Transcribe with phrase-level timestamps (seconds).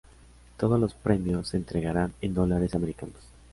[0.57, 3.21] Todos los Premios se entregarán en Dólares Americanos.